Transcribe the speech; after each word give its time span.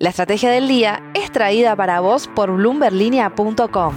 La 0.00 0.08
estrategia 0.08 0.50
del 0.50 0.66
día 0.66 1.02
es 1.12 1.30
traída 1.30 1.76
para 1.76 2.00
vos 2.00 2.26
por 2.26 2.50
bloomberlinia.com. 2.50 3.94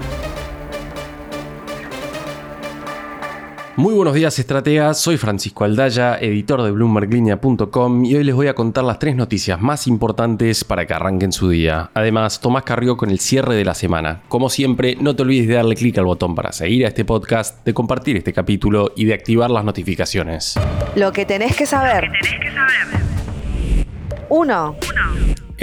Muy 3.77 3.93
buenos 3.93 4.13
días 4.13 4.37
estrategas, 4.37 4.99
soy 4.99 5.15
Francisco 5.15 5.63
Aldaya, 5.63 6.17
editor 6.17 6.61
de 6.61 6.71
bloomberglinea.com 6.71 8.03
y 8.03 8.15
hoy 8.15 8.25
les 8.25 8.35
voy 8.35 8.47
a 8.47 8.53
contar 8.53 8.83
las 8.83 8.99
tres 8.99 9.15
noticias 9.15 9.61
más 9.61 9.87
importantes 9.87 10.65
para 10.65 10.85
que 10.85 10.93
arranquen 10.93 11.31
su 11.31 11.47
día. 11.47 11.89
Además, 11.93 12.41
Tomás 12.41 12.63
Carrió 12.63 12.97
con 12.97 13.09
el 13.09 13.19
cierre 13.19 13.55
de 13.55 13.63
la 13.63 13.73
semana. 13.73 14.23
Como 14.27 14.49
siempre, 14.49 14.97
no 14.99 15.15
te 15.15 15.21
olvides 15.21 15.47
de 15.47 15.53
darle 15.53 15.75
clic 15.75 15.97
al 15.99 16.05
botón 16.05 16.35
para 16.35 16.51
seguir 16.51 16.83
a 16.83 16.89
este 16.89 17.05
podcast, 17.05 17.63
de 17.63 17.73
compartir 17.73 18.17
este 18.17 18.33
capítulo 18.33 18.91
y 18.97 19.05
de 19.05 19.13
activar 19.13 19.49
las 19.49 19.63
notificaciones. 19.63 20.59
Lo 20.97 21.13
que 21.13 21.25
tenés 21.25 21.55
que 21.55 21.65
saber. 21.65 22.11
1. 24.27 24.75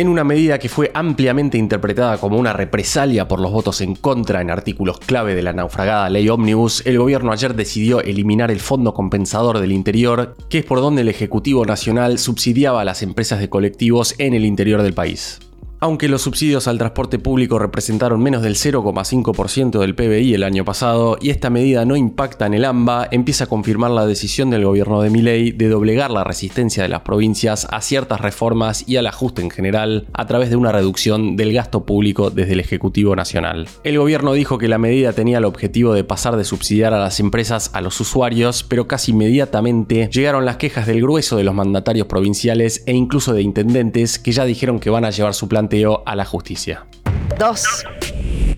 En 0.01 0.09
una 0.09 0.25
medida 0.25 0.59
que 0.59 0.71
fue 0.71 0.91
ampliamente 0.95 1.59
interpretada 1.59 2.17
como 2.17 2.39
una 2.39 2.55
represalia 2.55 3.29
por 3.29 3.39
los 3.39 3.53
votos 3.53 3.83
en 3.83 3.95
contra 3.95 4.41
en 4.41 4.51
artículos 4.51 4.99
clave 4.99 5.35
de 5.35 5.43
la 5.43 5.53
naufragada 5.53 6.09
ley 6.09 6.27
Omnibus, 6.31 6.81
el 6.87 6.97
gobierno 6.97 7.33
ayer 7.33 7.55
decidió 7.55 8.01
eliminar 8.01 8.51
el 8.51 8.61
Fondo 8.61 8.95
Compensador 8.95 9.61
del 9.61 9.73
Interior, 9.73 10.37
que 10.49 10.61
es 10.61 10.65
por 10.65 10.81
donde 10.81 11.03
el 11.03 11.11
Ejecutivo 11.11 11.67
Nacional 11.67 12.19
subsidiaba 12.19 12.81
a 12.81 12.85
las 12.87 13.03
empresas 13.03 13.41
de 13.41 13.51
colectivos 13.51 14.15
en 14.17 14.33
el 14.33 14.47
interior 14.47 14.81
del 14.81 14.95
país. 14.95 15.39
Aunque 15.83 16.09
los 16.09 16.21
subsidios 16.21 16.69
al 16.69 16.77
transporte 16.77 17.19
público 17.19 17.59
representaron 17.59 18.23
menos 18.23 18.43
del 18.43 18.57
0,5% 18.57 19.79
del 19.81 19.95
PBI 19.95 20.35
el 20.35 20.43
año 20.43 20.63
pasado 20.63 21.17
y 21.19 21.31
esta 21.31 21.49
medida 21.49 21.87
no 21.87 21.97
impacta 21.97 22.45
en 22.45 22.53
el 22.53 22.67
AMBA, 22.67 23.09
empieza 23.11 23.45
a 23.45 23.47
confirmar 23.47 23.91
la 23.91 24.05
decisión 24.05 24.51
del 24.51 24.67
gobierno 24.67 25.01
de 25.01 25.09
Milei 25.09 25.53
de 25.53 25.71
doblegar 25.71 26.11
la 26.11 26.23
resistencia 26.23 26.83
de 26.83 26.91
las 26.91 27.01
provincias 27.01 27.67
a 27.71 27.81
ciertas 27.81 28.21
reformas 28.21 28.87
y 28.87 28.97
al 28.97 29.07
ajuste 29.07 29.41
en 29.41 29.49
general 29.49 30.07
a 30.13 30.27
través 30.27 30.51
de 30.51 30.57
una 30.57 30.71
reducción 30.71 31.37
del 31.37 31.55
gasto 31.55 31.87
público 31.87 32.29
desde 32.29 32.53
el 32.53 32.61
Ejecutivo 32.61 33.17
Nacional. 33.17 33.67
El 33.83 33.97
gobierno 33.97 34.35
dijo 34.35 34.59
que 34.59 34.69
la 34.69 34.77
medida 34.77 35.15
tenía 35.15 35.39
el 35.39 35.47
objetivo 35.47 35.95
de 35.95 36.05
pasar 36.05 36.37
de 36.37 36.45
subsidiar 36.45 36.93
a 36.93 37.01
las 37.01 37.21
empresas 37.21 37.71
a 37.73 37.81
los 37.81 37.99
usuarios, 38.03 38.65
pero 38.65 38.87
casi 38.87 39.13
inmediatamente 39.13 40.11
llegaron 40.13 40.45
las 40.45 40.59
quejas 40.59 40.87
del 40.87 41.01
grueso 41.01 41.39
de 41.39 41.45
los 41.45 41.55
mandatarios 41.55 42.07
provinciales 42.07 42.83
e 42.85 42.93
incluso 42.93 43.33
de 43.33 43.41
intendentes 43.41 44.19
que 44.19 44.33
ya 44.33 44.45
dijeron 44.45 44.79
que 44.79 44.91
van 44.91 45.07
a 45.07 45.11
llevar 45.11 45.33
su 45.33 45.49
plan 45.49 45.70
a 46.05 46.17
la 46.17 46.25
justicia. 46.25 46.85
2. 47.39 47.65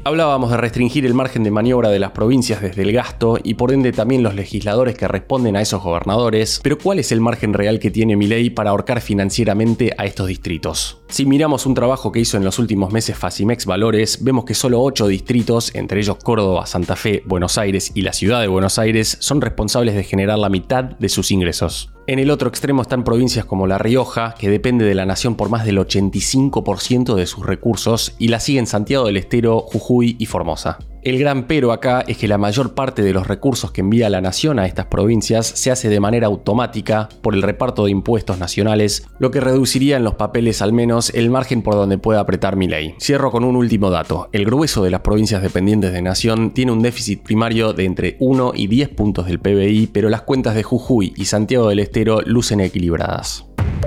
Hablábamos 0.04 0.50
de 0.50 0.56
restringir 0.56 1.04
el 1.04 1.12
margen 1.12 1.44
de 1.44 1.50
maniobra 1.50 1.90
de 1.90 1.98
las 1.98 2.12
provincias 2.12 2.62
desde 2.62 2.82
el 2.82 2.92
gasto 2.92 3.38
y 3.42 3.54
por 3.54 3.70
ende 3.70 3.92
también 3.92 4.22
los 4.22 4.34
legisladores 4.34 4.96
que 4.96 5.06
responden 5.06 5.54
a 5.54 5.60
esos 5.60 5.82
gobernadores, 5.82 6.58
pero 6.62 6.78
¿cuál 6.78 6.98
es 6.98 7.12
el 7.12 7.20
margen 7.20 7.52
real 7.52 7.78
que 7.78 7.90
tiene 7.90 8.16
mi 8.16 8.26
ley 8.26 8.50
para 8.50 8.70
ahorcar 8.70 9.02
financieramente 9.02 9.92
a 9.98 10.06
estos 10.06 10.26
distritos? 10.26 11.02
Si 11.08 11.26
miramos 11.26 11.66
un 11.66 11.74
trabajo 11.74 12.10
que 12.10 12.20
hizo 12.20 12.38
en 12.38 12.44
los 12.44 12.58
últimos 12.58 12.92
meses 12.92 13.16
Facimex 13.16 13.66
Valores, 13.66 14.24
vemos 14.24 14.44
que 14.46 14.54
solo 14.54 14.82
8 14.82 15.06
distritos, 15.06 15.72
entre 15.74 16.00
ellos 16.00 16.16
Córdoba, 16.16 16.66
Santa 16.66 16.96
Fe, 16.96 17.22
Buenos 17.26 17.58
Aires 17.58 17.92
y 17.94 18.00
la 18.00 18.14
ciudad 18.14 18.40
de 18.40 18.48
Buenos 18.48 18.78
Aires, 18.78 19.18
son 19.20 19.40
responsables 19.40 19.94
de 19.94 20.02
generar 20.02 20.38
la 20.38 20.48
mitad 20.48 20.82
de 20.82 21.08
sus 21.10 21.30
ingresos. 21.30 21.91
En 22.12 22.18
el 22.18 22.30
otro 22.30 22.50
extremo 22.50 22.82
están 22.82 23.04
provincias 23.04 23.46
como 23.46 23.66
La 23.66 23.78
Rioja, 23.78 24.34
que 24.38 24.50
depende 24.50 24.84
de 24.84 24.94
la 24.94 25.06
nación 25.06 25.34
por 25.34 25.48
más 25.48 25.64
del 25.64 25.78
85% 25.78 27.14
de 27.14 27.26
sus 27.26 27.46
recursos, 27.46 28.14
y 28.18 28.28
la 28.28 28.38
siguen 28.38 28.66
Santiago 28.66 29.06
del 29.06 29.16
Estero, 29.16 29.60
Jujuy 29.60 30.16
y 30.18 30.26
Formosa. 30.26 30.78
El 31.02 31.18
gran 31.18 31.48
pero 31.48 31.72
acá 31.72 32.04
es 32.06 32.16
que 32.16 32.28
la 32.28 32.38
mayor 32.38 32.74
parte 32.74 33.02
de 33.02 33.12
los 33.12 33.26
recursos 33.26 33.72
que 33.72 33.80
envía 33.80 34.08
la 34.08 34.20
nación 34.20 34.60
a 34.60 34.66
estas 34.66 34.86
provincias 34.86 35.46
se 35.46 35.72
hace 35.72 35.88
de 35.88 35.98
manera 35.98 36.28
automática 36.28 37.08
por 37.22 37.34
el 37.34 37.42
reparto 37.42 37.84
de 37.84 37.90
impuestos 37.90 38.38
nacionales, 38.38 39.08
lo 39.18 39.32
que 39.32 39.40
reduciría 39.40 39.96
en 39.96 40.04
los 40.04 40.14
papeles 40.14 40.62
al 40.62 40.72
menos 40.72 41.10
el 41.10 41.28
margen 41.28 41.62
por 41.62 41.74
donde 41.74 41.98
pueda 41.98 42.20
apretar 42.20 42.54
mi 42.54 42.68
ley. 42.68 42.94
Cierro 43.00 43.32
con 43.32 43.42
un 43.42 43.56
último 43.56 43.90
dato. 43.90 44.28
El 44.30 44.44
grueso 44.44 44.84
de 44.84 44.90
las 44.92 45.00
provincias 45.00 45.42
dependientes 45.42 45.92
de 45.92 46.02
nación 46.02 46.54
tiene 46.54 46.70
un 46.70 46.82
déficit 46.82 47.20
primario 47.22 47.72
de 47.72 47.84
entre 47.84 48.16
1 48.20 48.52
y 48.54 48.68
10 48.68 48.90
puntos 48.90 49.26
del 49.26 49.40
PBI, 49.40 49.88
pero 49.92 50.08
las 50.08 50.22
cuentas 50.22 50.54
de 50.54 50.62
Jujuy 50.62 51.14
y 51.16 51.24
Santiago 51.24 51.68
del 51.68 51.80
Estero 51.80 52.20
lucen 52.20 52.60
equilibradas. 52.60 53.44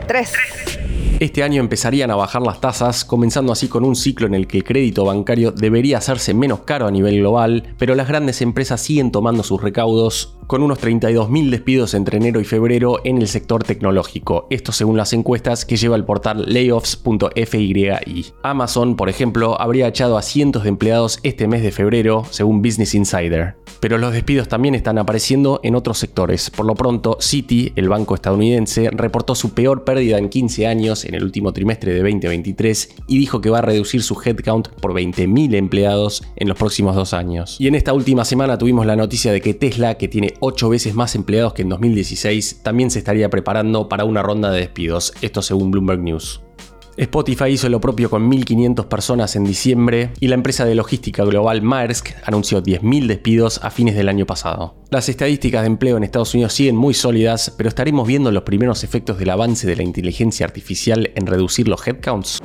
3. 0.08 0.34
Este 1.22 1.44
año 1.44 1.62
empezarían 1.62 2.12
a 2.12 2.16
bajar 2.16 2.42
las 2.42 2.60
tasas, 2.60 3.06
comenzando 3.06 3.54
así 3.54 3.70
con 3.70 3.86
un 3.86 3.96
ciclo 3.96 4.28
en 4.28 4.34
el 4.34 4.48
que 4.48 4.58
el 4.58 4.66
crédito 4.66 5.06
bancario 5.06 5.54
debería 5.54 5.98
hacerse 5.98 6.34
menos 6.34 6.62
caro 6.66 6.88
a 6.88 6.92
nivel 6.92 7.20
global, 7.20 7.74
pero 7.78 7.96
las 7.96 8.10
grandes 8.10 8.42
empresas 8.42 8.82
siguen 8.82 9.12
tomando 9.12 9.42
sus 9.42 9.62
recaudos 9.62 10.36
con 10.48 10.64
unos 10.64 10.82
32.000 10.82 11.50
despidos 11.50 11.94
entre 11.94 12.18
enero 12.18 12.40
y 12.40 12.46
febrero 12.46 13.00
en 13.04 13.18
el 13.18 13.28
sector 13.28 13.64
tecnológico, 13.64 14.48
esto 14.50 14.72
según 14.72 14.98
las 14.98 15.14
encuestas 15.14 15.66
que 15.66 15.78
lleva 15.78 15.96
el 15.96 16.06
portal 16.06 16.46
layoffs.fyi. 16.48 18.26
Amazon, 18.44 18.96
por 18.96 19.10
ejemplo, 19.10 19.60
habría 19.60 19.88
echado 19.88 20.18
a 20.18 20.22
cientos 20.22 20.64
de 20.64 20.70
empleados 20.70 21.20
este 21.24 21.48
mes 21.48 21.64
de 21.64 21.72
febrero, 21.72 22.26
según 22.30 22.62
Business 22.62 22.96
Insider. 22.96 23.56
Pero 23.80 23.98
los 23.98 24.14
despidos 24.14 24.48
también 24.48 24.74
están 24.76 24.98
apareciendo 24.98 25.60
en 25.64 25.76
otros 25.76 25.98
sectores. 25.98 26.50
Por 26.50 26.66
lo 26.66 26.76
pronto, 26.76 27.18
Citi, 27.22 27.74
el 27.76 27.90
banco 27.90 28.16
estadounidense, 28.16 28.90
reportó 28.92 29.36
su 29.36 29.54
peor 29.54 29.84
pérdida 29.84 30.18
en 30.18 30.30
15 30.30 30.68
años 30.68 31.06
en 31.06 31.14
el 31.14 31.24
último 31.24 31.54
trimestre 31.54 31.94
de 31.94 32.00
2023 32.00 32.96
y 33.08 33.20
dijo 33.20 33.42
que 33.42 33.50
va 33.50 33.60
a 33.60 33.62
reducir 33.62 34.02
su 34.02 34.20
headcount 34.24 34.70
por 34.70 34.94
20.000 34.94 35.56
empleados 35.56 36.24
en 36.36 36.48
los 36.48 36.58
próximos 36.58 36.96
dos 36.96 37.14
años. 37.14 37.58
Y 37.60 37.68
en 37.68 37.76
esta 37.76 37.94
última 37.94 38.26
semana 38.26 38.58
tuvimos 38.58 38.86
la 38.86 38.96
noticia 38.96 39.32
de 39.32 39.42
que 39.42 39.54
Tesla, 39.54 39.96
que 39.96 40.08
tiene 40.08 40.35
8 40.40 40.70
veces 40.70 40.96
más 40.96 41.16
empleados 41.16 41.54
que 41.54 41.62
en 41.62 41.70
2016, 41.70 42.62
también 42.64 42.92
se 42.92 43.00
estaría 43.00 43.30
preparando 43.30 43.90
para 43.90 44.06
una 44.06 44.22
ronda 44.22 44.52
de 44.52 44.60
despidos, 44.60 45.14
esto 45.22 45.42
según 45.42 45.72
Bloomberg 45.72 46.02
News. 46.02 46.42
Spotify 46.98 47.50
hizo 47.50 47.68
lo 47.68 47.82
propio 47.82 48.10
con 48.10 48.32
1.500 48.32 48.86
personas 48.88 49.36
en 49.36 49.44
diciembre 49.44 50.12
y 50.22 50.28
la 50.28 50.36
empresa 50.36 50.64
de 50.64 50.76
logística 50.76 51.26
global 51.26 51.62
Maersk 51.62 52.12
anunció 52.24 52.64
10.000 52.64 53.08
despidos 53.08 53.60
a 53.64 53.70
fines 53.70 53.96
del 53.96 54.08
año 54.08 54.26
pasado. 54.26 54.76
Las 54.92 55.10
estadísticas 55.10 55.64
de 55.64 55.68
empleo 55.68 55.98
en 55.98 56.06
Estados 56.06 56.34
Unidos 56.34 56.54
siguen 56.54 56.78
muy 56.78 56.94
sólidas, 56.94 57.54
pero 57.58 57.68
estaremos 57.68 58.08
viendo 58.08 58.32
los 58.32 58.44
primeros 58.44 58.86
efectos 58.86 59.18
del 59.18 59.30
avance 59.30 59.68
de 59.68 59.76
la 59.76 59.84
inteligencia 59.84 60.46
artificial 60.46 61.12
en 61.16 61.28
reducir 61.28 61.68
los 61.68 61.86
headcounts. 61.86 62.40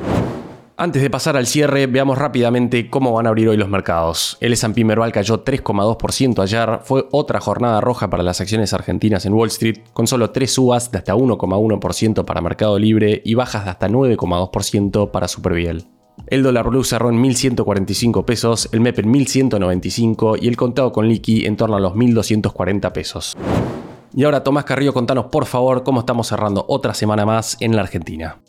Antes 0.81 1.03
de 1.03 1.11
pasar 1.11 1.37
al 1.37 1.47
cierre, 1.47 1.87
veamos 1.87 2.17
rápidamente 2.17 2.89
cómo 2.89 3.13
van 3.13 3.27
a 3.27 3.29
abrir 3.29 3.51
hoy 3.51 3.59
los 3.59 3.69
mercados. 3.69 4.39
El 4.41 4.55
S&P 4.55 4.83
Merval 4.83 5.13
cayó 5.13 5.45
3,2% 5.45 6.43
ayer, 6.43 6.81
fue 6.85 7.07
otra 7.13 7.39
jornada 7.39 7.83
roja 7.83 8.09
para 8.09 8.23
las 8.23 8.41
acciones 8.41 8.73
argentinas 8.73 9.27
en 9.27 9.35
Wall 9.35 9.49
Street, 9.49 9.81
con 9.93 10.07
solo 10.07 10.31
tres 10.31 10.55
subas 10.55 10.91
de 10.91 10.97
hasta 10.97 11.15
1,1% 11.15 12.25
para 12.25 12.41
Mercado 12.41 12.79
Libre 12.79 13.21
y 13.23 13.35
bajas 13.35 13.67
de 13.67 13.73
hasta 13.73 13.91
9,2% 13.91 15.11
para 15.11 15.29
Superviel. 15.29 15.85
El 16.29 16.43
dólar 16.43 16.71
blue 16.71 16.83
cerró 16.83 17.11
en 17.11 17.23
1.145 17.23 18.25
pesos, 18.25 18.71
el 18.73 18.81
MEP 18.81 19.01
en 19.01 19.13
1.195 19.13 20.39
y 20.41 20.49
el 20.49 20.57
contado 20.57 20.93
con 20.93 21.07
liqui 21.07 21.45
en 21.45 21.59
torno 21.59 21.77
a 21.77 21.81
los 21.81 21.93
1.240 21.93 22.91
pesos. 22.93 23.37
Y 24.15 24.25
ahora 24.25 24.43
Tomás 24.43 24.65
Carrillo, 24.65 24.95
contanos 24.95 25.27
por 25.27 25.45
favor 25.45 25.85
cómo 25.85 26.01
estamos 26.01 26.29
cerrando 26.29 26.65
otra 26.71 26.95
semana 26.95 27.27
más 27.27 27.59
en 27.61 27.77
la 27.77 27.83
Argentina. 27.83 28.41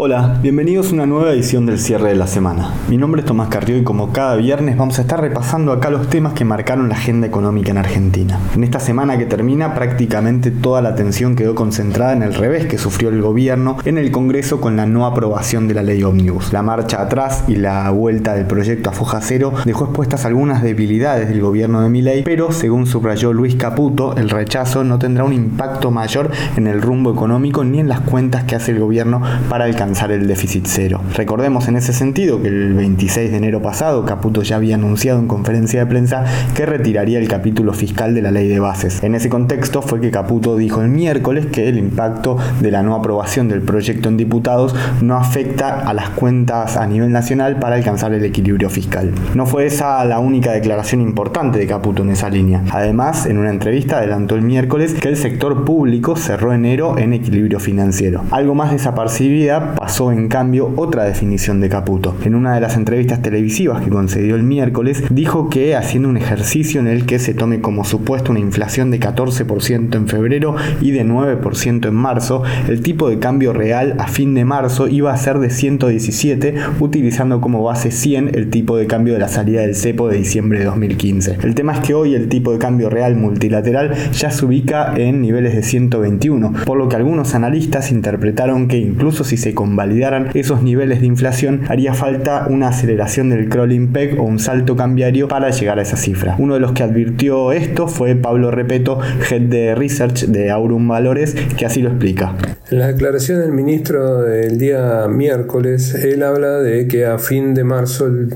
Hola, 0.00 0.38
bienvenidos 0.40 0.90
a 0.90 0.92
una 0.92 1.06
nueva 1.06 1.32
edición 1.32 1.66
del 1.66 1.80
cierre 1.80 2.10
de 2.10 2.14
la 2.14 2.28
semana. 2.28 2.72
Mi 2.88 2.96
nombre 2.96 3.22
es 3.22 3.26
Tomás 3.26 3.48
Carrió 3.48 3.76
y 3.76 3.82
como 3.82 4.12
cada 4.12 4.36
viernes 4.36 4.76
vamos 4.76 4.96
a 5.00 5.02
estar 5.02 5.20
repasando 5.20 5.72
acá 5.72 5.90
los 5.90 6.08
temas 6.08 6.34
que 6.34 6.44
marcaron 6.44 6.88
la 6.88 6.94
agenda 6.94 7.26
económica 7.26 7.72
en 7.72 7.78
Argentina. 7.78 8.38
En 8.54 8.62
esta 8.62 8.78
semana 8.78 9.18
que 9.18 9.26
termina 9.26 9.74
prácticamente 9.74 10.52
toda 10.52 10.82
la 10.82 10.90
atención 10.90 11.34
quedó 11.34 11.56
concentrada 11.56 12.12
en 12.12 12.22
el 12.22 12.34
revés 12.34 12.66
que 12.66 12.78
sufrió 12.78 13.08
el 13.08 13.20
gobierno 13.20 13.76
en 13.84 13.98
el 13.98 14.12
Congreso 14.12 14.60
con 14.60 14.76
la 14.76 14.86
no 14.86 15.04
aprobación 15.04 15.66
de 15.66 15.74
la 15.74 15.82
ley 15.82 16.00
Omnibus. 16.04 16.52
La 16.52 16.62
marcha 16.62 17.02
atrás 17.02 17.42
y 17.48 17.56
la 17.56 17.90
vuelta 17.90 18.34
del 18.34 18.46
proyecto 18.46 18.90
a 18.90 18.92
foja 18.92 19.20
cero 19.20 19.52
dejó 19.64 19.86
expuestas 19.86 20.24
algunas 20.24 20.62
debilidades 20.62 21.28
del 21.28 21.40
gobierno 21.40 21.82
de 21.82 21.88
Milei, 21.88 22.22
pero 22.22 22.52
según 22.52 22.86
subrayó 22.86 23.32
Luis 23.32 23.56
Caputo, 23.56 24.14
el 24.16 24.30
rechazo 24.30 24.84
no 24.84 25.00
tendrá 25.00 25.24
un 25.24 25.32
impacto 25.32 25.90
mayor 25.90 26.30
en 26.54 26.68
el 26.68 26.82
rumbo 26.82 27.10
económico 27.10 27.64
ni 27.64 27.80
en 27.80 27.88
las 27.88 27.98
cuentas 28.02 28.44
que 28.44 28.54
hace 28.54 28.70
el 28.70 28.78
gobierno 28.78 29.20
para 29.48 29.64
alcanzar 29.64 29.87
el 29.88 30.26
déficit 30.26 30.66
cero. 30.66 31.00
Recordemos 31.14 31.68
en 31.68 31.76
ese 31.76 31.92
sentido 31.92 32.40
que 32.42 32.48
el 32.48 32.74
26 32.74 33.30
de 33.30 33.36
enero 33.36 33.62
pasado 33.62 34.04
Caputo 34.04 34.42
ya 34.42 34.56
había 34.56 34.74
anunciado 34.74 35.18
en 35.18 35.26
conferencia 35.28 35.80
de 35.80 35.86
prensa 35.86 36.24
que 36.54 36.66
retiraría 36.66 37.18
el 37.18 37.28
capítulo 37.28 37.72
fiscal 37.72 38.14
de 38.14 38.22
la 38.22 38.30
ley 38.30 38.48
de 38.48 38.60
bases. 38.60 39.02
En 39.02 39.14
ese 39.14 39.28
contexto 39.28 39.82
fue 39.82 40.00
que 40.00 40.10
Caputo 40.10 40.56
dijo 40.56 40.82
el 40.82 40.88
miércoles 40.88 41.46
que 41.46 41.68
el 41.68 41.78
impacto 41.78 42.36
de 42.60 42.70
la 42.70 42.82
no 42.82 42.94
aprobación 42.94 43.48
del 43.48 43.62
proyecto 43.62 44.08
en 44.08 44.16
diputados 44.16 44.74
no 45.00 45.16
afecta 45.16 45.80
a 45.80 45.94
las 45.94 46.10
cuentas 46.10 46.76
a 46.76 46.86
nivel 46.86 47.12
nacional 47.12 47.58
para 47.58 47.76
alcanzar 47.76 48.12
el 48.12 48.24
equilibrio 48.24 48.70
fiscal. 48.70 49.12
No 49.34 49.46
fue 49.46 49.66
esa 49.66 50.04
la 50.04 50.18
única 50.18 50.52
declaración 50.52 51.00
importante 51.00 51.58
de 51.58 51.66
Caputo 51.66 52.02
en 52.02 52.10
esa 52.10 52.28
línea. 52.28 52.62
Además, 52.70 53.26
en 53.26 53.38
una 53.38 53.50
entrevista 53.50 53.98
adelantó 53.98 54.34
el 54.34 54.42
miércoles 54.42 54.94
que 54.94 55.08
el 55.08 55.16
sector 55.16 55.64
público 55.64 56.16
cerró 56.16 56.52
enero 56.52 56.98
en 56.98 57.12
equilibrio 57.12 57.60
financiero. 57.60 58.22
Algo 58.30 58.54
más 58.54 58.70
desapercibida, 58.70 59.74
pasó 59.78 60.10
en 60.10 60.26
cambio 60.26 60.72
otra 60.74 61.04
definición 61.04 61.60
de 61.60 61.68
Caputo. 61.68 62.16
En 62.24 62.34
una 62.34 62.52
de 62.52 62.60
las 62.60 62.76
entrevistas 62.76 63.22
televisivas 63.22 63.80
que 63.80 63.90
concedió 63.90 64.34
el 64.34 64.42
miércoles, 64.42 65.04
dijo 65.08 65.48
que 65.48 65.76
haciendo 65.76 66.08
un 66.08 66.16
ejercicio 66.16 66.80
en 66.80 66.88
el 66.88 67.06
que 67.06 67.20
se 67.20 67.32
tome 67.32 67.60
como 67.60 67.84
supuesto 67.84 68.32
una 68.32 68.40
inflación 68.40 68.90
de 68.90 68.98
14% 68.98 69.94
en 69.94 70.08
febrero 70.08 70.56
y 70.80 70.90
de 70.90 71.04
9% 71.04 71.88
en 71.88 71.94
marzo, 71.94 72.42
el 72.68 72.80
tipo 72.80 73.08
de 73.08 73.20
cambio 73.20 73.52
real 73.52 73.94
a 74.00 74.08
fin 74.08 74.34
de 74.34 74.44
marzo 74.44 74.88
iba 74.88 75.12
a 75.12 75.16
ser 75.16 75.38
de 75.38 75.48
117, 75.48 76.56
utilizando 76.80 77.40
como 77.40 77.62
base 77.62 77.92
100 77.92 78.34
el 78.34 78.50
tipo 78.50 78.76
de 78.76 78.88
cambio 78.88 79.14
de 79.14 79.20
la 79.20 79.28
salida 79.28 79.60
del 79.60 79.76
cepo 79.76 80.08
de 80.08 80.18
diciembre 80.18 80.58
de 80.58 80.64
2015. 80.64 81.38
El 81.44 81.54
tema 81.54 81.74
es 81.74 81.80
que 81.80 81.94
hoy 81.94 82.16
el 82.16 82.28
tipo 82.28 82.52
de 82.52 82.58
cambio 82.58 82.90
real 82.90 83.14
multilateral 83.14 83.94
ya 84.12 84.32
se 84.32 84.44
ubica 84.44 84.94
en 84.96 85.22
niveles 85.22 85.54
de 85.54 85.62
121, 85.62 86.52
por 86.64 86.78
lo 86.78 86.88
que 86.88 86.96
algunos 86.96 87.36
analistas 87.36 87.92
interpretaron 87.92 88.66
que 88.66 88.78
incluso 88.78 89.22
si 89.22 89.36
se 89.36 89.54
convalidaran 89.68 90.30
esos 90.32 90.62
niveles 90.62 91.00
de 91.02 91.06
inflación, 91.06 91.62
haría 91.68 91.92
falta 91.92 92.46
una 92.48 92.68
aceleración 92.68 93.28
del 93.28 93.50
crawling 93.50 93.92
peg 93.92 94.18
o 94.18 94.22
un 94.22 94.38
salto 94.38 94.76
cambiario 94.76 95.28
para 95.28 95.50
llegar 95.50 95.78
a 95.78 95.82
esa 95.82 95.98
cifra. 95.98 96.36
Uno 96.38 96.54
de 96.54 96.60
los 96.60 96.72
que 96.72 96.82
advirtió 96.82 97.52
esto 97.52 97.86
fue 97.86 98.16
Pablo 98.16 98.50
Repeto, 98.50 98.98
head 99.30 99.42
de 99.42 99.74
research 99.74 100.24
de 100.24 100.50
Aurum 100.50 100.88
Valores, 100.88 101.34
que 101.34 101.66
así 101.66 101.82
lo 101.82 101.90
explica. 101.90 102.34
En 102.70 102.78
la 102.78 102.86
declaración 102.86 103.40
del 103.40 103.52
ministro 103.52 104.22
del 104.22 104.58
día 104.58 105.06
miércoles, 105.06 105.94
él 105.94 106.22
habla 106.22 106.60
de 106.60 106.88
que 106.88 107.04
a 107.04 107.18
fin 107.18 107.52
de 107.52 107.64
marzo 107.64 108.06
el 108.06 108.34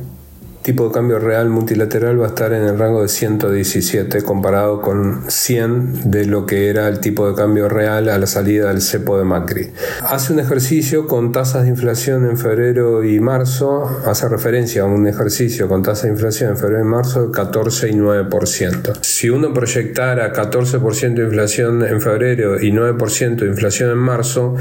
tipo 0.62 0.86
de 0.86 0.94
cambio 0.94 1.18
real 1.18 1.48
multilateral 1.48 2.20
va 2.20 2.26
a 2.26 2.28
estar 2.28 2.52
en 2.52 2.62
el 2.62 2.78
rango 2.78 3.02
de 3.02 3.08
117 3.08 4.22
comparado 4.22 4.80
con 4.80 5.24
100 5.28 6.10
de 6.10 6.26
lo 6.26 6.46
que 6.46 6.68
era 6.68 6.88
el 6.88 7.00
tipo 7.00 7.28
de 7.28 7.34
cambio 7.34 7.68
real 7.68 8.08
a 8.08 8.18
la 8.18 8.26
salida 8.26 8.68
del 8.68 8.80
cepo 8.80 9.18
de 9.18 9.24
Macri. 9.24 9.70
Hace 10.02 10.32
un 10.32 10.38
ejercicio 10.38 11.06
con 11.06 11.32
tasas 11.32 11.64
de 11.64 11.70
inflación 11.70 12.28
en 12.30 12.38
febrero 12.38 13.02
y 13.04 13.18
marzo, 13.18 13.84
hace 14.06 14.28
referencia 14.28 14.82
a 14.82 14.84
un 14.84 15.06
ejercicio 15.08 15.68
con 15.68 15.82
tasas 15.82 16.04
de 16.04 16.10
inflación 16.10 16.50
en 16.50 16.56
febrero 16.56 16.82
y 16.82 16.88
marzo 16.88 17.26
de 17.26 17.32
14 17.32 17.88
y 17.90 17.94
9%. 17.94 18.98
Si 19.02 19.30
uno 19.30 19.52
proyectara 19.52 20.32
14% 20.32 21.14
de 21.14 21.24
inflación 21.24 21.84
en 21.84 22.00
febrero 22.00 22.60
y 22.62 22.70
9% 22.70 23.36
de 23.36 23.46
inflación 23.46 23.90
en 23.90 23.98
marzo, 23.98 24.54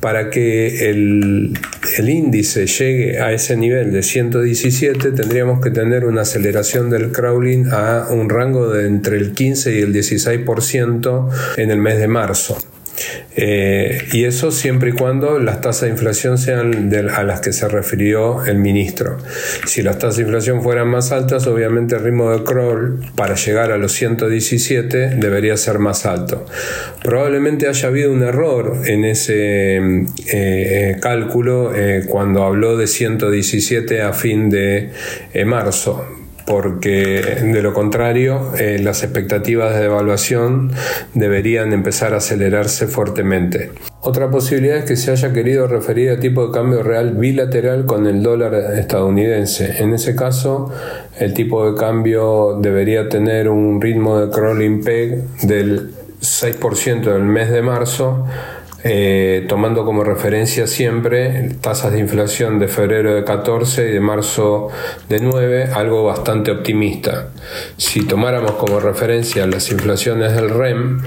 para 0.00 0.30
que 0.30 0.90
el, 0.90 1.58
el 1.98 2.08
índice 2.08 2.66
llegue 2.66 3.20
a 3.20 3.32
ese 3.32 3.56
nivel 3.56 3.92
de 3.92 4.02
117, 4.02 5.12
tendría 5.12 5.33
tendríamos 5.34 5.64
que 5.64 5.72
tener 5.72 6.04
una 6.04 6.22
aceleración 6.22 6.90
del 6.90 7.10
crawling 7.10 7.66
a 7.72 8.06
un 8.08 8.30
rango 8.30 8.68
de 8.68 8.86
entre 8.86 9.16
el 9.16 9.32
15 9.32 9.74
y 9.74 9.80
el 9.80 9.92
16% 9.92 11.28
en 11.56 11.72
el 11.72 11.78
mes 11.80 11.98
de 11.98 12.06
marzo. 12.06 12.56
Eh, 13.36 13.98
y 14.12 14.24
eso 14.24 14.50
siempre 14.50 14.90
y 14.90 14.92
cuando 14.92 15.38
las 15.38 15.60
tasas 15.60 15.82
de 15.82 15.88
inflación 15.90 16.38
sean 16.38 16.92
a 17.14 17.22
las 17.24 17.40
que 17.40 17.52
se 17.52 17.68
refirió 17.68 18.44
el 18.44 18.58
ministro. 18.58 19.18
Si 19.66 19.82
las 19.82 19.98
tasas 19.98 20.16
de 20.16 20.22
inflación 20.22 20.62
fueran 20.62 20.88
más 20.88 21.12
altas, 21.12 21.46
obviamente 21.46 21.96
el 21.96 22.04
ritmo 22.04 22.30
de 22.30 22.44
crawl 22.44 23.00
para 23.16 23.34
llegar 23.34 23.72
a 23.72 23.78
los 23.78 23.92
117 23.92 25.16
debería 25.16 25.56
ser 25.56 25.78
más 25.78 26.06
alto. 26.06 26.46
Probablemente 27.02 27.68
haya 27.68 27.88
habido 27.88 28.12
un 28.12 28.22
error 28.22 28.82
en 28.86 29.04
ese 29.04 29.76
eh, 29.76 30.06
eh, 30.32 30.96
cálculo 31.00 31.72
cuando 32.08 32.44
habló 32.44 32.76
de 32.76 32.86
117 32.86 34.02
a 34.02 34.12
fin 34.12 34.50
de 34.50 34.90
marzo 35.44 36.23
porque 36.46 37.40
de 37.42 37.62
lo 37.62 37.72
contrario 37.72 38.52
eh, 38.58 38.78
las 38.78 39.02
expectativas 39.02 39.74
de 39.74 39.82
devaluación 39.82 40.72
deberían 41.14 41.72
empezar 41.72 42.14
a 42.14 42.18
acelerarse 42.18 42.86
fuertemente. 42.86 43.72
Otra 44.00 44.30
posibilidad 44.30 44.76
es 44.76 44.84
que 44.84 44.96
se 44.96 45.10
haya 45.10 45.32
querido 45.32 45.66
referir 45.66 46.10
a 46.10 46.20
tipo 46.20 46.46
de 46.46 46.52
cambio 46.52 46.82
real 46.82 47.12
bilateral 47.12 47.86
con 47.86 48.06
el 48.06 48.22
dólar 48.22 48.54
estadounidense. 48.78 49.82
En 49.82 49.94
ese 49.94 50.14
caso, 50.14 50.70
el 51.18 51.32
tipo 51.32 51.70
de 51.70 51.78
cambio 51.78 52.58
debería 52.60 53.08
tener 53.08 53.48
un 53.48 53.80
ritmo 53.80 54.20
de 54.20 54.30
crawling 54.30 54.84
peg 54.84 55.26
del 55.42 55.90
6% 56.20 57.04
del 57.04 57.22
mes 57.22 57.50
de 57.50 57.62
marzo 57.62 58.26
eh, 58.86 59.46
tomando 59.48 59.86
como 59.86 60.04
referencia 60.04 60.66
siempre 60.66 61.48
tasas 61.62 61.92
de 61.92 62.00
inflación 62.00 62.58
de 62.58 62.68
febrero 62.68 63.14
de 63.14 63.24
14 63.24 63.88
y 63.88 63.92
de 63.92 64.00
marzo 64.00 64.68
de 65.08 65.20
9, 65.20 65.70
algo 65.72 66.04
bastante 66.04 66.50
optimista. 66.50 67.30
Si 67.78 68.06
tomáramos 68.06 68.52
como 68.52 68.80
referencia 68.80 69.46
las 69.46 69.70
inflaciones 69.70 70.34
del 70.34 70.50
REM, 70.50 71.00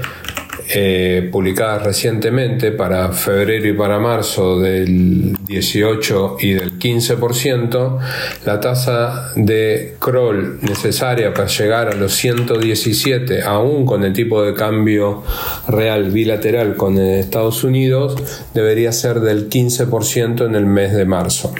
eh, 0.70 1.28
publicadas 1.32 1.82
recientemente 1.82 2.72
para 2.72 3.10
febrero 3.12 3.68
y 3.68 3.72
para 3.72 3.98
marzo 3.98 4.60
del 4.60 5.34
18 5.46 6.36
y 6.40 6.52
del 6.52 6.78
15%, 6.78 7.98
la 8.44 8.60
tasa 8.60 9.32
de 9.34 9.96
crawl 9.98 10.58
necesaria 10.60 11.32
para 11.32 11.48
llegar 11.48 11.88
a 11.88 11.94
los 11.94 12.12
117, 12.14 13.42
aún 13.42 13.86
con 13.86 14.04
el 14.04 14.12
tipo 14.12 14.42
de 14.42 14.52
cambio 14.52 15.22
real 15.68 16.10
bilateral 16.10 16.76
con 16.76 16.98
Estados 16.98 17.64
Unidos, 17.64 18.16
debería 18.52 18.92
ser 18.92 19.20
del 19.20 19.48
15% 19.48 20.46
en 20.46 20.54
el 20.54 20.66
mes 20.66 20.92
de 20.92 21.04
marzo. 21.04 21.54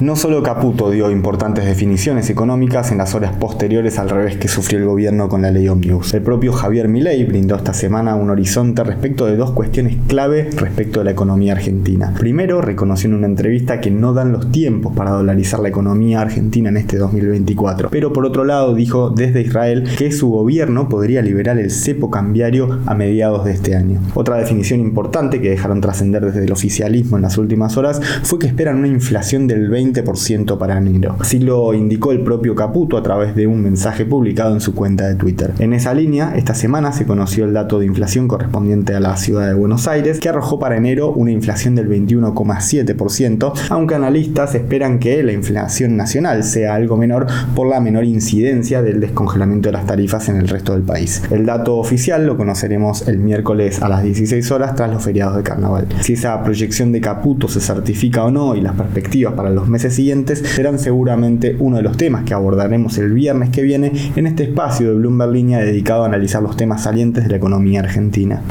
No 0.00 0.14
solo 0.14 0.44
Caputo 0.44 0.92
dio 0.92 1.10
importantes 1.10 1.64
definiciones 1.64 2.30
económicas 2.30 2.92
en 2.92 2.98
las 2.98 3.16
horas 3.16 3.32
posteriores 3.32 3.98
al 3.98 4.08
revés 4.08 4.36
que 4.36 4.46
sufrió 4.46 4.78
el 4.78 4.84
gobierno 4.84 5.28
con 5.28 5.42
la 5.42 5.50
ley 5.50 5.68
Omnibus. 5.68 6.14
El 6.14 6.22
propio 6.22 6.52
Javier 6.52 6.86
Milei 6.86 7.24
brindó 7.24 7.56
esta 7.56 7.74
semana 7.74 8.14
un 8.14 8.30
horizonte 8.30 8.84
respecto 8.84 9.26
de 9.26 9.36
dos 9.36 9.50
cuestiones 9.50 9.96
clave 10.06 10.50
respecto 10.56 11.00
de 11.00 11.06
la 11.06 11.10
economía 11.10 11.54
argentina. 11.54 12.14
Primero, 12.16 12.60
reconoció 12.60 13.08
en 13.08 13.16
una 13.16 13.26
entrevista 13.26 13.80
que 13.80 13.90
no 13.90 14.12
dan 14.12 14.30
los 14.30 14.52
tiempos 14.52 14.94
para 14.94 15.10
dolarizar 15.10 15.58
la 15.58 15.68
economía 15.68 16.20
argentina 16.20 16.68
en 16.68 16.76
este 16.76 16.96
2024. 16.96 17.90
Pero 17.90 18.12
por 18.12 18.24
otro 18.24 18.44
lado, 18.44 18.76
dijo 18.76 19.10
desde 19.10 19.40
Israel 19.40 19.82
que 19.98 20.12
su 20.12 20.28
gobierno 20.30 20.88
podría 20.88 21.22
liberar 21.22 21.58
el 21.58 21.72
cepo 21.72 22.08
cambiario 22.08 22.78
a 22.86 22.94
mediados 22.94 23.44
de 23.44 23.50
este 23.50 23.74
año. 23.74 24.00
Otra 24.14 24.36
definición 24.36 24.78
importante 24.78 25.40
que 25.40 25.50
dejaron 25.50 25.80
trascender 25.80 26.24
desde 26.24 26.44
el 26.44 26.52
oficialismo 26.52 27.16
en 27.16 27.22
las 27.22 27.36
últimas 27.36 27.76
horas 27.76 28.00
fue 28.22 28.38
que 28.38 28.46
esperan 28.46 28.76
una 28.76 28.86
inflación 28.86 29.48
del 29.48 29.68
20 29.68 29.87
20% 29.92 30.58
para 30.58 30.78
enero. 30.78 31.16
Así 31.18 31.38
lo 31.38 31.74
indicó 31.74 32.12
el 32.12 32.20
propio 32.20 32.54
Caputo 32.54 32.96
a 32.96 33.02
través 33.02 33.34
de 33.34 33.46
un 33.46 33.62
mensaje 33.62 34.04
publicado 34.04 34.52
en 34.52 34.60
su 34.60 34.74
cuenta 34.74 35.06
de 35.06 35.14
Twitter. 35.14 35.52
En 35.58 35.72
esa 35.72 35.94
línea, 35.94 36.32
esta 36.36 36.54
semana 36.54 36.92
se 36.92 37.06
conoció 37.06 37.44
el 37.44 37.52
dato 37.52 37.78
de 37.78 37.86
inflación 37.86 38.28
correspondiente 38.28 38.94
a 38.94 39.00
la 39.00 39.16
ciudad 39.16 39.46
de 39.46 39.54
Buenos 39.54 39.88
Aires, 39.88 40.20
que 40.20 40.28
arrojó 40.28 40.58
para 40.58 40.76
enero 40.76 41.12
una 41.12 41.30
inflación 41.30 41.74
del 41.74 41.88
21,7%, 41.88 43.52
aunque 43.70 43.94
analistas 43.94 44.54
esperan 44.54 44.98
que 44.98 45.22
la 45.22 45.32
inflación 45.32 45.96
nacional 45.96 46.44
sea 46.44 46.74
algo 46.74 46.96
menor 46.96 47.26
por 47.54 47.68
la 47.68 47.80
menor 47.80 48.04
incidencia 48.04 48.82
del 48.82 49.00
descongelamiento 49.00 49.68
de 49.68 49.72
las 49.72 49.86
tarifas 49.86 50.28
en 50.28 50.36
el 50.36 50.48
resto 50.48 50.72
del 50.72 50.82
país. 50.82 51.22
El 51.30 51.46
dato 51.46 51.76
oficial 51.76 52.26
lo 52.26 52.36
conoceremos 52.36 53.06
el 53.08 53.18
miércoles 53.18 53.82
a 53.82 53.88
las 53.88 54.02
16 54.02 54.50
horas 54.50 54.74
tras 54.74 54.90
los 54.90 55.02
feriados 55.02 55.36
de 55.36 55.42
carnaval. 55.42 55.86
Si 56.00 56.14
esa 56.14 56.42
proyección 56.42 56.92
de 56.92 57.00
Caputo 57.00 57.48
se 57.48 57.60
certifica 57.60 58.24
o 58.24 58.30
no 58.30 58.54
y 58.54 58.60
las 58.60 58.74
perspectivas 58.74 59.34
para 59.34 59.50
los 59.50 59.68
meses 59.68 59.77
siguientes 59.78 60.40
serán 60.40 60.78
seguramente 60.78 61.56
uno 61.58 61.76
de 61.76 61.82
los 61.82 61.96
temas 61.96 62.24
que 62.24 62.34
abordaremos 62.34 62.98
el 62.98 63.12
viernes 63.12 63.50
que 63.50 63.62
viene 63.62 63.92
en 64.16 64.26
este 64.26 64.44
espacio 64.44 64.88
de 64.88 64.94
Bloomberg 64.94 65.32
Línea 65.32 65.58
dedicado 65.60 66.02
a 66.02 66.06
analizar 66.06 66.42
los 66.42 66.56
temas 66.56 66.82
salientes 66.82 67.24
de 67.24 67.30
la 67.30 67.36
economía 67.36 67.80
argentina. 67.80 68.42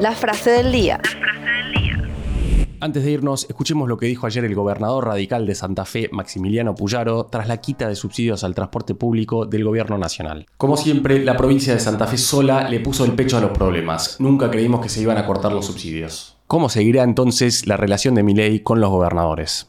La 0.00 0.12
frase 0.12 0.50
del 0.50 0.72
día. 0.72 1.00
Antes 2.78 3.04
de 3.04 3.10
irnos, 3.10 3.46
escuchemos 3.48 3.88
lo 3.88 3.96
que 3.96 4.06
dijo 4.06 4.26
ayer 4.26 4.44
el 4.44 4.54
gobernador 4.54 5.06
radical 5.06 5.46
de 5.46 5.54
Santa 5.54 5.84
Fe, 5.86 6.10
Maximiliano 6.12 6.74
Puyaro, 6.74 7.24
tras 7.24 7.48
la 7.48 7.56
quita 7.56 7.88
de 7.88 7.96
subsidios 7.96 8.44
al 8.44 8.54
transporte 8.54 8.94
público 8.94 9.46
del 9.46 9.64
gobierno 9.64 9.96
nacional. 9.96 10.46
Como 10.58 10.76
siempre, 10.76 11.24
la 11.24 11.36
provincia 11.36 11.72
de 11.72 11.80
Santa 11.80 12.06
Fe 12.06 12.18
sola 12.18 12.68
le 12.68 12.80
puso 12.80 13.04
el 13.04 13.12
pecho 13.12 13.38
a 13.38 13.40
los 13.40 13.52
problemas. 13.52 14.16
Nunca 14.20 14.50
creímos 14.50 14.80
que 14.80 14.90
se 14.90 15.00
iban 15.00 15.16
a 15.16 15.26
cortar 15.26 15.52
los 15.52 15.66
subsidios. 15.66 16.36
¿Cómo 16.46 16.68
seguirá 16.68 17.02
entonces 17.02 17.66
la 17.66 17.76
relación 17.76 18.14
de 18.14 18.22
Milei 18.22 18.60
con 18.60 18.80
los 18.80 18.90
gobernadores? 18.90 19.68